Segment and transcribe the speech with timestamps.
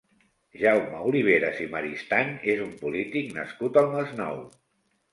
[0.61, 4.47] Jaume Oliveras i Maristany és un polític nascut al Masnou.